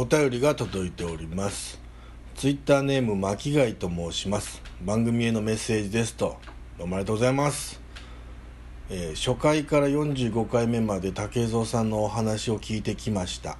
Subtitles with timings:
[0.00, 1.78] お便りが届いております。
[2.34, 4.62] ツイッターネーム巻貝と申します。
[4.80, 6.38] 番組へのメッセージですと。
[6.78, 7.78] どうもありがとうございます、
[8.88, 13.58] えー初回から45回目まで竹蔵さんのお話を聞いてきました。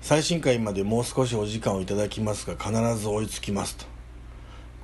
[0.00, 3.84] 最新回までもう少しお時間をいただきますが必ず追いつきますと。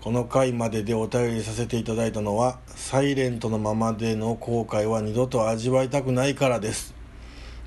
[0.02, 6.95] この回まででお便りさせていただいたのはサイレントのままでの後悔は二度と味わいたくないからです。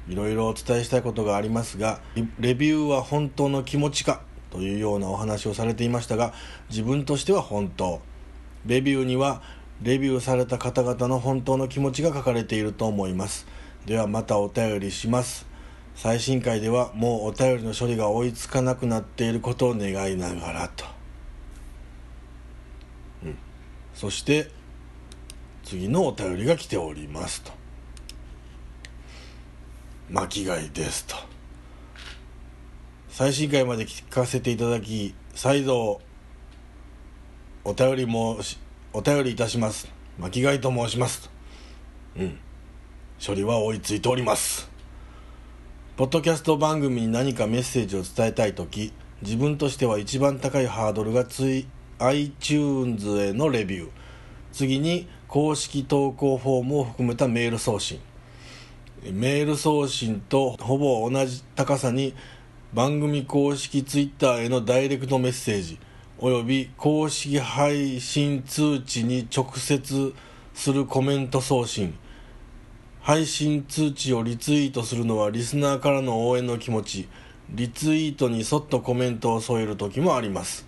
[0.10, 2.02] いろいろお伝えしたいことがありますが
[2.40, 4.22] レビューは本当の気持ちか
[4.52, 6.34] というようなお話をされていましたが
[6.70, 8.02] 自分としては本当。
[8.66, 9.42] レビューには
[9.82, 13.48] レビューされた方々の本当の気持ちが書かれていると思います。
[13.86, 15.48] ではまたお便りします。
[15.96, 20.86] 最新回ではもうお便りの処理が追いつかなくなっていることを願いながらと、
[23.24, 23.38] うん、
[23.94, 24.50] そして
[25.64, 27.59] 次のお便りが来ておりますと。
[30.12, 31.16] 巻貝ですと。
[33.10, 36.02] 最新回まで聞かせていただき再度
[37.64, 38.40] お便りも
[38.92, 39.88] お便りいたします。
[40.18, 41.30] 巻貝と申しますと。
[42.22, 42.40] うん。
[43.24, 44.68] 処理は追いついております。
[45.96, 51.68] ポッドキャスト番組に何かメッセージを伝えたいとき自分としては一番高いハードルがつい
[52.00, 53.90] iTunes へのレビュー。
[54.54, 58.00] 次に公式投稿フォームを含めたメール送信。
[59.04, 62.14] メール送信とほぼ同じ高さに
[62.74, 65.80] 番組公式 Twitter へのダイレクトメッセージ
[66.18, 70.14] および公式配信通知に直接
[70.54, 71.98] するコメント送信。
[73.00, 77.08] 配信通知をリツイートするのはリスナーからの応援の気持ち
[77.52, 80.68] リツイートにそっとコメントを添える時もあります。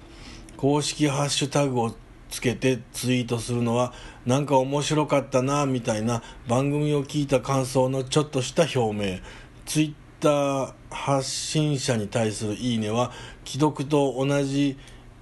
[0.56, 1.96] 公式ハッシュタグを
[2.32, 3.94] つけてツイートするのは
[4.26, 9.20] なんか面白かったなみたいな番組を聞いた感想のちょっとした表明。
[9.66, 13.12] ツイッター発信者に対するいいねは
[13.46, 14.78] 既読と同じ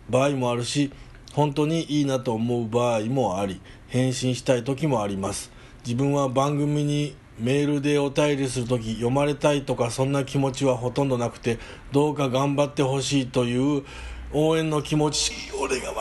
[0.10, 0.92] 場合もあるし
[1.34, 5.52] 本当にいいなと思う場合もあり返信したい時もあります。
[5.86, 11.58] 自分は番組にメールでお便りするとき読まれたいとかそんな気持ちはほとんどなくて
[11.92, 13.84] どうか頑張ってほしいという
[14.34, 15.94] 応援の気持ち俺が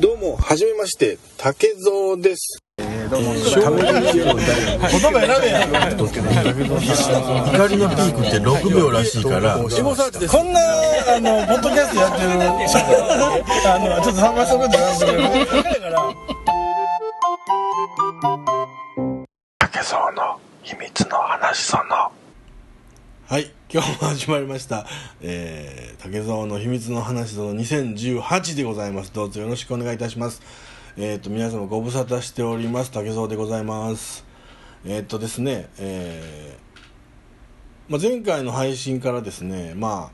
[0.00, 2.62] どうもはじめまして竹蔵です。
[3.10, 5.66] どうも、ために言葉選べや。
[5.98, 9.58] 怒りのピークって6秒らしいから。
[9.58, 10.60] こんな、
[11.16, 12.30] あの、ポッドキャストやってる、
[13.66, 16.14] あの、ちょっと参加したことないんだけど、だから、
[19.58, 22.12] 竹蔵の秘密の話その
[23.30, 24.86] はい今日も始まりました、
[25.20, 29.12] えー、竹蔵の秘密の話の2018でございます。
[29.12, 30.40] どうぞよろしくお願いいたします。
[30.96, 32.90] えっ、と皆様ご無沙汰しております。
[32.90, 34.24] 竹蔵でございます。
[34.86, 40.10] えっ、とですねえーまあ、前回の配信からですねまあ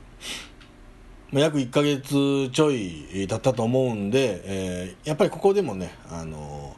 [1.31, 6.75] まあ約1ヶ月ちょい経ったと思うんで、えーやっぱりここでもね、あの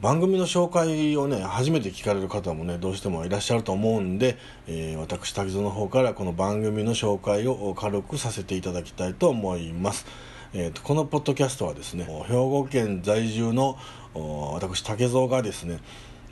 [0.00, 4.36] 番組の紹介をね初めて聞かれる方もねどうしてもいらっしゃると思うんで、
[4.66, 10.06] えー私滝蔵の方からこの番組の紹介を軽くさせていただきたいと思います、
[10.52, 13.78] えーとこのポッドキャストはですね兵庫県在住の
[14.14, 15.78] 私竹蔵がですね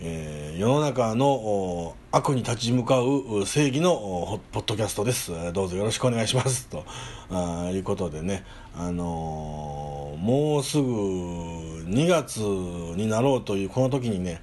[0.01, 5.33] えー世の中の悪に立ち向かう正義のポッドキャストです。
[5.53, 6.69] どうぞよろしくお願いします。
[6.69, 6.85] と
[7.31, 8.45] あいうことでね、
[8.77, 14.43] あのーもうすぐ2月になろうというこの時にね、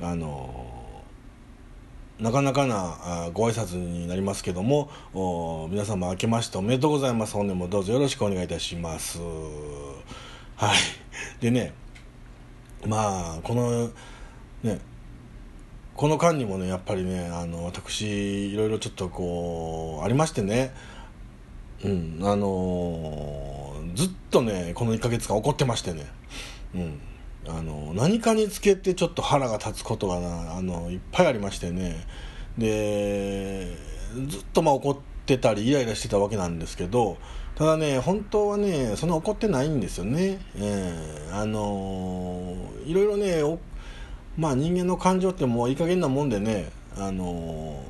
[0.00, 0.78] あの
[2.18, 4.90] なかなかなあご挨拶になりますけども
[5.70, 7.34] 皆様明けましておめでとうございます。
[7.34, 9.20] 本年もどうぞよろしくお願いいたします。
[10.56, 10.76] はい。
[11.40, 11.74] でね
[12.86, 13.90] まあこの
[14.62, 14.80] ね
[15.94, 20.74] この間にもねやっぱりねあの私いろいろちょっとこうありましてね
[21.84, 26.06] うんあのずっとねこの1ヶ月間怒ってましてね。
[26.74, 27.00] うん。
[27.46, 32.06] あの何かにつけてちょっと腹が立つことがなあのいっぱいありましてね。
[32.58, 33.74] で
[34.28, 37.16] ずっとまあ怒ってたりイライラしてたわけなんですけど
[37.54, 40.40] ただね本当はねそんな怒ってないんですよね。
[40.56, 43.42] ええあのいろいろね
[44.36, 47.82] まあ人間の感情ってもういい加減なもんでねあの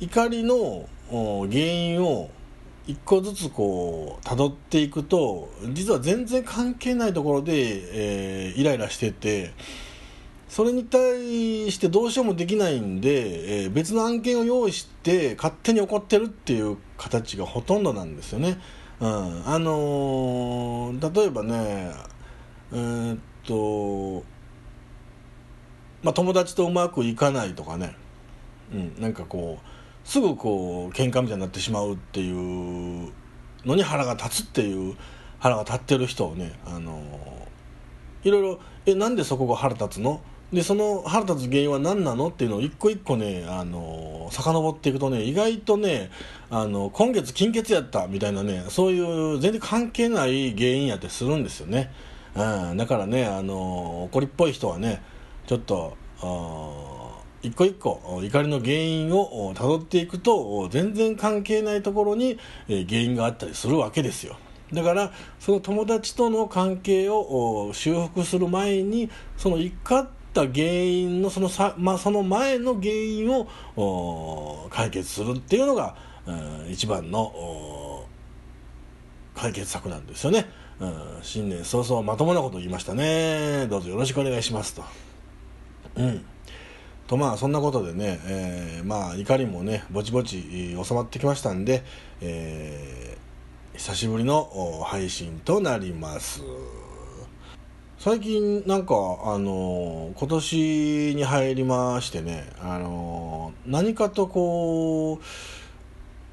[0.00, 2.30] 怒りの原因を
[2.88, 7.52] 一個ずつこう辿っていくと実は全然関係ないところで、
[8.46, 9.52] えーイライラしてて
[10.48, 18.58] それに対してどうしようもできないんで、えー別の案件を用意して勝手に怒ってるっていう形がほとんどなんですよね。
[19.00, 21.92] うん、あのー例えばね
[22.72, 24.24] えーっと
[26.02, 27.94] まあ友達とうまくいかないとかね。
[28.72, 29.77] うん、なんかこう
[30.08, 33.12] すぐこう喧嘩みたいになってしまうっていう
[33.66, 34.96] のに腹が立つっていう
[35.38, 37.02] 腹が立ってる人をねあの
[38.24, 42.28] いろいろ「えなんでそこが腹立つの?」でその腹立つ原因は何なの？
[42.28, 46.10] っていうのを一個一個ねあの遡っていくとね意外とね
[46.48, 51.92] あの今月金欠やったみたいなねそういう全然関係ない原因やってするんですよね、
[52.34, 55.02] うん、だからねあの怒りっぽい人はね
[55.46, 56.97] ちょっとあ
[57.42, 64.36] 一個一個怒りの原因をたどっていくと全然関係ないところに原因があったりするわけですよ。
[64.72, 75.96] だからその友達との関係を修復する前にその怒った原因のそのさ、まあ、その前の原因を解決するっていうのが、
[76.26, 78.04] うん一番の
[79.34, 80.46] 解決策なんですよね、
[80.78, 83.66] うん、新年早々まともなこと言いましたね。
[83.68, 84.84] どうぞよろしくお願いしますと。
[85.96, 86.24] うん。
[87.08, 91.82] とまあそんなことでね、えーまあ怒りもねぼちぼち収まってきましたんで、
[92.20, 93.18] えー
[93.78, 96.42] 久しぶりの配信となります。
[97.96, 105.20] 最近なんかあの今年に入りましてねあの何かとこ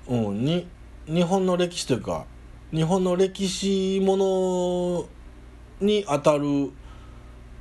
[0.08, 0.68] う、うん、に
[1.08, 2.26] 日本の歴史というか
[2.72, 6.72] 日本の歴史ものに当たる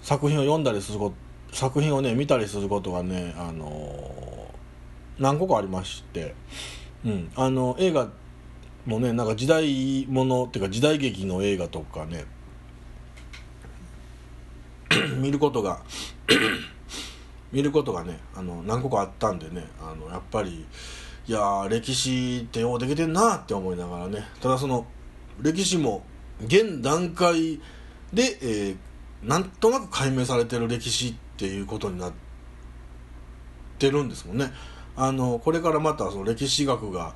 [0.01, 1.24] 作品を読んだりすること
[1.55, 4.53] 作品をね見たりすることがねあの
[5.19, 6.35] 何個かありまして、
[7.07, 8.09] うん、あの映画
[8.87, 12.25] もねなんか時代ものっていうか時代劇の映画とかね
[15.19, 15.81] 見ることが
[17.53, 20.67] 見ることがねあの何個かあったんでねあのやっぱり
[21.29, 24.85] いや歴史ってようできてんなって思いながらねただその
[25.41, 26.05] 歴史も
[26.45, 27.61] 現段階
[28.13, 28.77] で、えー
[29.25, 32.13] なんとなく解明されてる歴史っていうことになっ
[33.79, 34.53] てるんですもんね。
[34.97, 37.15] あのこれからまたその歴史学が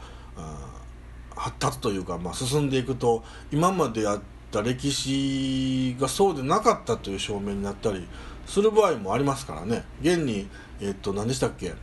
[1.37, 3.23] 発達というか、まあ、進んでいくと
[3.53, 4.21] 今までやっ
[4.51, 8.09] た歴史がそうでなかったという証明になったり
[8.45, 9.85] する場合もありますからね。
[10.01, 10.49] 現に、
[10.81, 11.75] えっと何でしたっけ？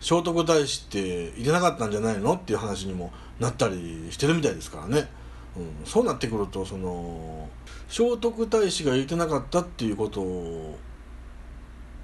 [0.00, 5.08] 聖徳太子っていてなかったんじゃないのっていう話にもなったりしてるみたいですからね、
[5.56, 7.48] うん、そうなってくるとその
[7.88, 10.76] 聖徳太子がいてなかったっていうことを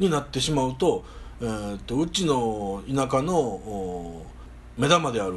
[0.01, 1.05] になってしまうと,、
[1.41, 4.23] えーっとうちの田舎の
[4.77, 5.35] 目玉である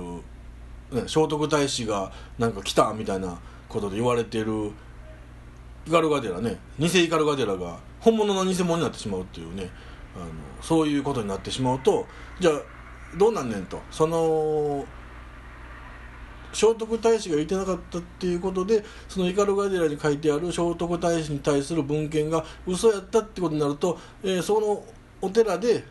[0.91, 4.71] ね、聖徳太子がなんか来たみたいなことで言われている
[5.87, 9.69] 斑鳩寺ね偽斑鳩寺が本物の偽物になってしまうっていうね
[10.15, 10.25] あの
[10.61, 12.05] そういうことになってしまうと
[12.39, 12.53] じゃあ
[13.17, 13.79] どうなんねんと。
[13.91, 14.85] その
[16.53, 24.83] 聖徳太子がいてなかったっていうことでその斑鳩寺に書いてある聖徳太子に対する文献が嘘やったってことになると、えーその
[25.21, 25.85] お寺で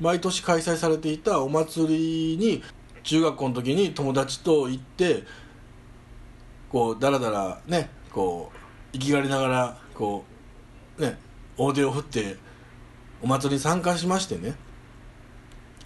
[0.00, 2.62] 毎年開催されていたお祭りに
[3.02, 5.24] 中学校の時に友達と行って
[6.70, 8.58] こうだらだらねこう
[8.92, 10.24] 生きがりながらこ
[10.98, 11.18] うね
[11.58, 12.36] 大手を振って
[13.22, 14.54] お祭りに参加しましてね。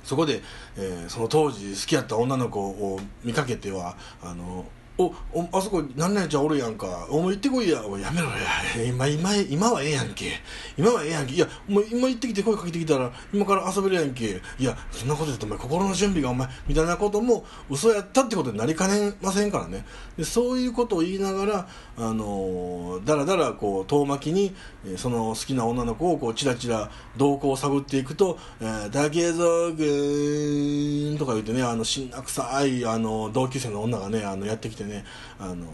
[0.04, 0.42] そこで、
[0.76, 4.64] えーその当時好きやった女の子を見かけてはあの
[4.96, 7.08] おおあそこ何々ちゃんおるやんか。
[7.10, 7.84] お前行ってこいや。
[7.84, 8.34] おやめろや。
[8.86, 10.40] 今今今はええやんけ。
[10.78, 11.34] 今はええやんけ。
[11.34, 14.40] いやお前今行ってきて声かけてきたら今から遊べるやんけ。
[14.58, 19.84] いやそんなこと言うとお前心の準備がお前みたいなことも嘘やったってことになりかねませんからね。
[20.16, 24.54] でそういうことを言いながらあのだらだらこう遠巻きに
[24.96, 35.04] その好きな女の子をこうチラチラ動向を探っていくと「えー竹蔵君」とか言ってねあのしんな臭いあの同級生の女がねあのやってきてね
[35.38, 35.66] あの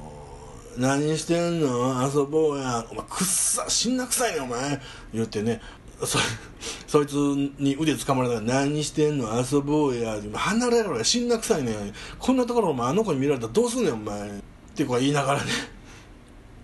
[0.78, 2.00] 何してんの？
[2.14, 2.84] 遊ぼうや。
[2.90, 4.80] お前くっさしんな臭いねお前。
[5.12, 5.60] 言ってね
[6.04, 6.18] そ
[6.86, 9.28] そいつに腕掴まれながら何してんの？
[9.52, 10.16] 遊ぼうや。
[10.32, 11.04] 離れろや。
[11.04, 11.92] しんな臭いね。
[12.18, 14.28] こんなところお前あの子に見られたらどうすんねんお前。
[14.30, 14.32] っ
[14.74, 15.50] てこう言いながらね。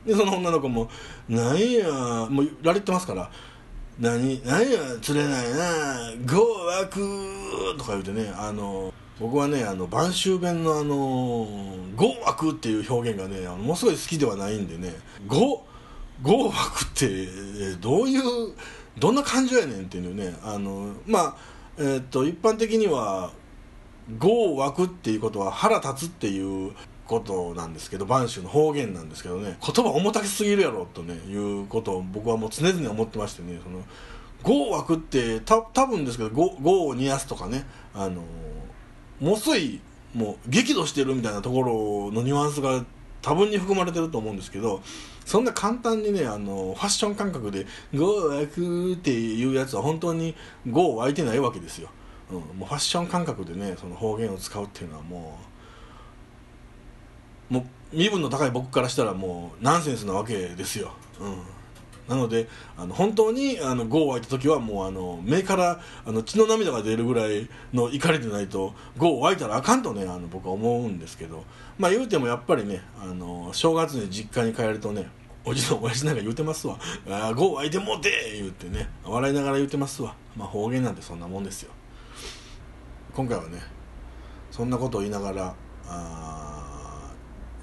[0.06, 0.88] でその女の子も
[1.28, 1.90] 「なんや。
[2.30, 3.28] もうられてますから
[3.98, 6.12] 「何何や釣れないな。
[6.24, 11.46] ゴーワク」とか言うてねあの僕はねあの晩秋弁のあの
[11.96, 14.94] 「ーワク」っていう表現がねあのものすごい好きではないんでね
[15.26, 15.60] 「ゴー
[16.22, 18.52] ゴーワク」ってどういう
[18.98, 20.36] どんな感情やねんっていうね。
[20.42, 21.36] あのまあ
[21.78, 23.32] えーっと一般的には
[24.20, 26.72] 「業湧」っていうことは腹立つっていう
[27.06, 29.58] ことなんですけど播州の方言なんですけどね。
[29.64, 33.60] 言葉重たきすぎるやろとねいうことを僕はもう常々思ってましてね。
[33.62, 33.82] その
[34.44, 37.66] 業湧ってた多分ですけど業業を煮やすとかね。
[37.94, 38.22] あの
[39.20, 39.80] ものすい
[40.14, 42.84] もう激怒してるみたいなところのニュアンスが
[43.22, 44.80] 多分に含まれてると思うんですけど
[45.24, 50.34] そんな簡単にねあのファッション感覚で「ゴー湧く」っていうやつは本当に
[50.70, 51.90] ゴー湧いてないわけですよ。
[52.30, 55.38] うん、もうファッション感覚でねその方言を使うっていうのはも
[57.50, 61.38] うもう身分の高い僕からしたらもうナンセンスなわけですよ、うん、
[62.08, 71.44] なのであの本当にあのゴー湧いた時はもうあの目からあの血の涙が出るぐらいの怒りでないとゴー湧いたらあかんとねあの僕は思うんですけど。
[71.78, 75.10] まあ言うてもやっぱりねあの正月に実家に帰るとね
[75.44, 80.14] おじの親父なんか言うてますわ「ああゴー湧いてもうて!」言うてね笑いながら言うてますわ。
[80.36, 81.70] まあ方言なんてそんなもんですよ。
[83.14, 83.60] 今回はね
[84.50, 85.54] そんなことを言いながら
[85.86, 87.12] あ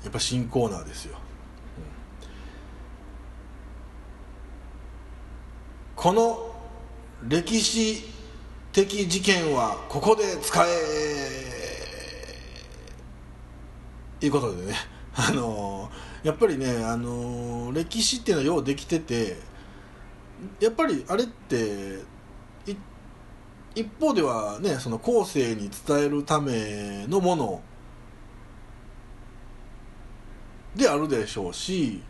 [0.04, 1.18] やっぱ新コーナーですよ、
[1.78, 1.84] うん
[6.04, 6.54] この
[7.30, 8.04] 歴史
[8.74, 10.68] 的事件はここで使え
[14.26, 14.74] いうことでね。
[15.16, 15.90] あの
[16.22, 19.38] やっぱりね、あの歴史っていうのはようできてて
[20.60, 22.00] やっぱりあれって
[23.74, 27.62] 一方ではねその後世に伝えるためのもの
[30.76, 32.04] であるでしょうし、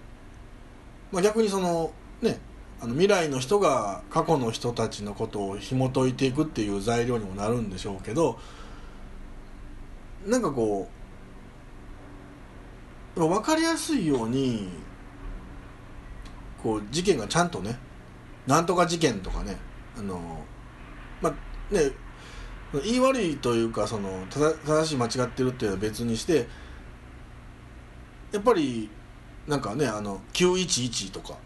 [1.12, 1.92] まあ、逆にその
[2.24, 2.40] ね
[2.82, 8.38] あの未来の人が過去の人たちのことを紐解いていくっていう材料にもなるんでしょうけど
[10.26, 10.90] なんかこ
[13.16, 14.70] う分かりやすいように
[16.62, 17.78] こう事件がちゃんとね
[18.48, 19.58] なんとか事件とかね
[19.98, 20.44] あの
[21.22, 21.92] まあね
[22.84, 26.48] 言い悪いというかその正しい間違ってるっていうのは別にして
[28.32, 28.90] やっぱり
[29.48, 31.38] なんかねあの911とか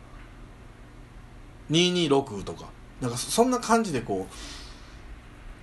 [1.72, 2.66] 226とか。
[3.02, 4.28] なんかそんな感じでこ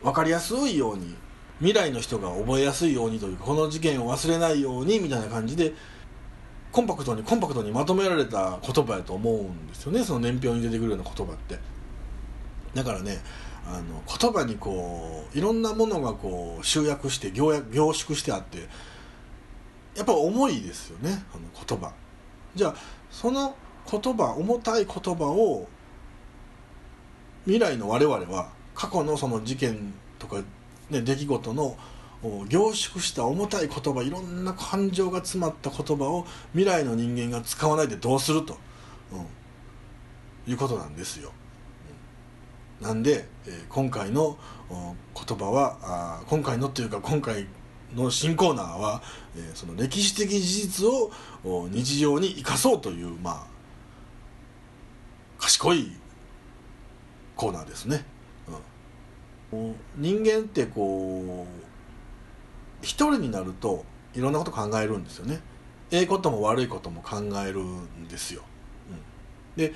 [0.03, 1.17] う分かりやすいように
[1.59, 5.73] 未来の人が覚えやすいようにというかこの事件を忘れないようにみたいな感じで
[6.71, 10.05] コンパクトにコンパクトにまとめられた言葉やと思うんですよね。
[10.05, 11.59] その年表に出てくるような言葉って。
[12.75, 13.23] だからね
[13.67, 18.69] あの言葉にこういろんなものがこう集約して凝約凝縮してあって
[19.97, 21.93] やっぱ重いですよねあの言葉。
[22.55, 22.75] じゃあ
[23.11, 23.57] その
[23.91, 25.69] 言葉重たい言葉を
[27.47, 30.43] 未来の我々は過去のその事件とか、
[30.91, 31.77] ね、出来事の
[32.49, 38.57] 凝縮した重たい言葉いろんな感情が詰まった言葉を未来の人間が使わないでどうすると、
[39.13, 41.33] うん、いうことなんですよ。
[42.81, 44.37] なんで、えー今回の
[44.71, 47.47] 言葉はあ今回のというか今回
[47.95, 49.03] の新コーナーは、
[49.37, 51.11] えーその歴史的事実を
[51.69, 53.47] 日常に生かそうというまあ
[55.39, 55.93] 賢い
[57.37, 58.05] コーナーですね。
[59.53, 65.41] うん、人間ってこう一人になるといろんなこと考えるんですよね。
[65.91, 68.43] ええことも悪いことも考えるんですよ。
[69.57, 69.73] うん、で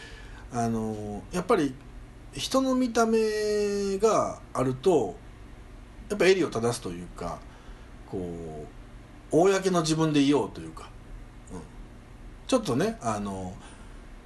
[0.53, 1.75] あのやっぱり
[2.33, 5.17] 人の見た目があると
[6.09, 7.39] やっぱ襟を正すというか
[8.07, 8.67] こ
[9.33, 10.89] う公の自分でいようというか、
[11.53, 11.61] うん、
[12.47, 13.55] ちょっとねあの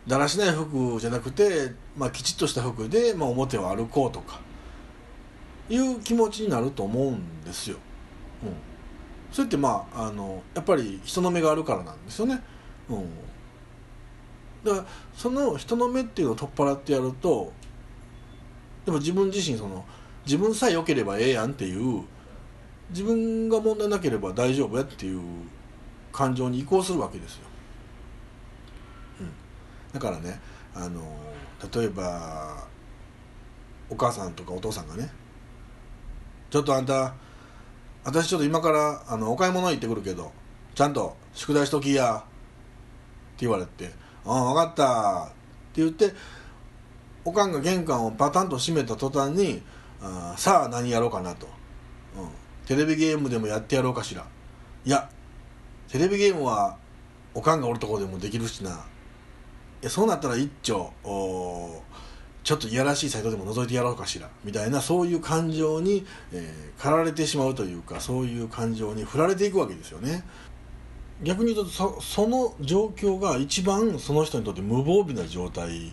[0.06, 4.40] だらしない服じゃなくて、まあ、きちっとした服で、まあ、表を歩こうとか
[5.68, 7.78] いう気持ちになると思うんですよ。
[8.42, 8.52] うん、
[9.30, 12.42] それってまああのやっぱり人の目があるからなんですよね。
[12.90, 13.08] うん、
[14.64, 17.52] だからその人の目っていうのを取っ払ってやると
[18.84, 19.84] でも自分自身その
[20.26, 22.02] 自分さえ良ければええやんっていう
[22.90, 25.20] 自分が問題なければ大丈夫やっていう
[26.12, 27.51] 感情に移行するわけですよ。
[29.92, 30.40] だからね
[30.74, 31.02] あの
[31.72, 32.66] 例えば
[33.90, 35.10] お母さんとかお父さんがね
[36.50, 37.14] 「ちょっとあんた
[38.04, 40.32] 私ちょっと今からあのお買い物行ってくるけど
[40.74, 43.92] ちゃんと宿題しときや」って言われて
[44.24, 45.28] 「ああ分かった」っ
[45.74, 46.14] て言って
[47.24, 49.62] おかんが玄関をパタンと閉めた途端に
[50.00, 51.46] 「あさあ何やろうかな」と、
[52.16, 52.28] うん
[52.66, 54.26] 「テレビゲームでもやってやろうかしら」
[54.84, 55.08] いや
[55.88, 56.76] テレビゲームは
[57.34, 58.84] おかんがおるとこでもできるしな。
[59.82, 60.92] やそうなったら一丁
[62.44, 70.24] ちょっといやらしいサイトでも覗いてやろうかしらみたいなそういう感情に、えー駆られてしまうというかそういう感情に振られていくわけですよね。
[71.22, 75.92] 逆に言うとそその状況が一番その人にとって無防備な状態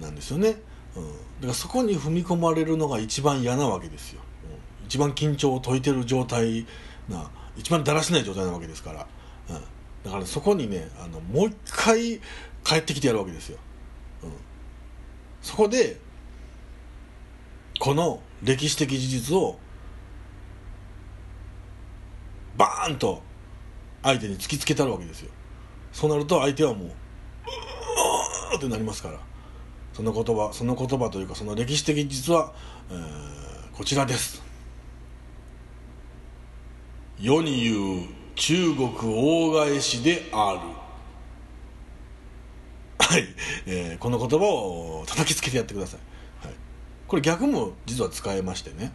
[0.00, 0.56] なんですよね、
[0.96, 1.08] うん、だ
[1.42, 4.22] からそこに踏み込まれるのが一番嫌なわけですよ、
[4.80, 6.66] うん、一番緊張を解いてる状態
[7.08, 9.06] な一番だらしない状態なわけですから、
[9.50, 9.54] うん、
[10.04, 12.20] だからそこにねあのもう一回
[12.66, 13.58] 帰ってきてやるわけですよ、
[14.24, 14.32] うん、
[15.42, 15.98] そこで
[17.78, 19.58] この歴史的事実を
[22.56, 23.22] バーンと
[24.02, 25.30] 相手に突きつけたるわけですよ。
[25.92, 29.18] そうなると相手はもううーってなりますから。
[29.92, 32.52] その言葉その言葉というかその歴史的事実は、
[32.90, 33.36] えー
[33.76, 34.42] こちらです。
[37.20, 40.85] 世に言う中国大返しである。
[43.08, 43.24] はい、
[43.66, 46.54] えーこの言葉を叩きつけてやってください、はい、
[47.06, 48.92] これ逆も実は使えましてね、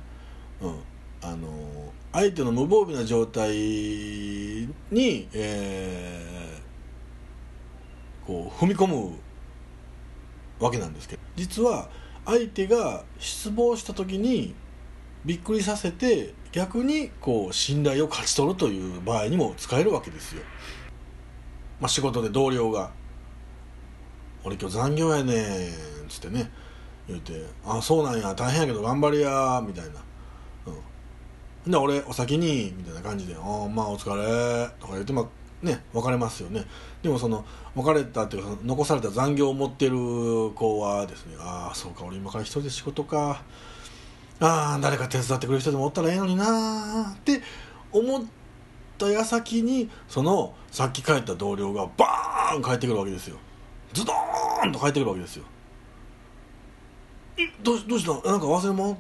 [0.59, 0.79] うん、
[1.21, 1.47] あの
[2.11, 3.51] 相手の無防備な状態
[4.91, 6.61] に、えー
[8.27, 9.17] こう踏み込む
[10.59, 11.21] わけなんですけど。
[11.35, 11.89] 実は
[12.25, 14.53] 相手が失望した時に
[15.25, 20.43] びっくりさせて逆にこう信頼を勝ち取るという場合にも使えるわけですよ、
[21.79, 22.91] まあ、仕事で同僚が
[24.43, 25.67] 「俺今日残業やねん」
[26.05, 26.51] っつってね
[27.07, 29.91] 言うて「あそうなんや大変やけど頑張りや」みたいな。
[31.65, 31.71] うん。
[31.71, 36.65] で俺お先にみたいな感じで「ああまあお疲れ」とか言ってまあね別れますよね。
[37.03, 37.45] でもその
[37.75, 39.95] 別れたっていうか残された残業を持ってる
[40.55, 43.43] 子はですねああそうか俺今から一人で仕事か。
[44.43, 47.43] ああ誰か手伝ってくれる人でもおったらええのになーって
[47.91, 48.23] 思っ
[48.97, 53.37] た矢先にそのさっき帰った同僚がバーン帰ってくるわけですよ。
[53.93, 55.43] ズドーンと帰ってくるわけですよ。
[57.37, 58.11] えどうしどうした？
[58.29, 58.97] なんか忘れ物？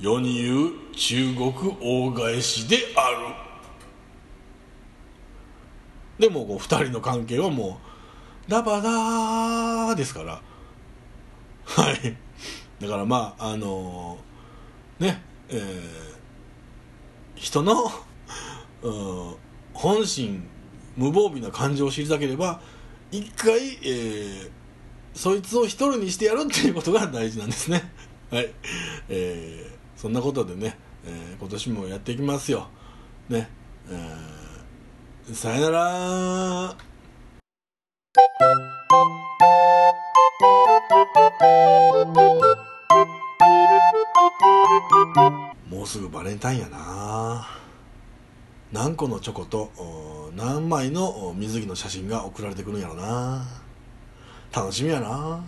[0.00, 3.10] 世に言う中国大返しであ
[6.18, 6.28] る。
[6.28, 7.80] でもこう二人の関係はも
[8.48, 10.42] うダバダーですから。
[11.64, 12.16] はい。
[12.80, 14.18] だからまああの
[14.98, 16.14] ねえー
[17.36, 17.74] 人の、
[18.82, 19.36] うん、
[19.74, 20.48] 本心
[20.96, 22.60] 無防備な感情を知りたければ
[23.14, 24.50] 一回、えー
[25.14, 27.88] そいつを一人にしてやるっていうことが大事なんですね。
[28.32, 28.50] はい、
[29.08, 32.66] えーそんなことでね、えー今年もやっていきますよ。
[33.28, 33.48] ね、
[33.88, 36.76] えーさよなら。
[45.70, 47.63] もうすぐバレンタインやな。
[48.74, 49.70] 何個のチョコと
[50.34, 53.46] 何枚の水着の写真が送られてくるんやろな。
[54.52, 55.40] 楽しみやな。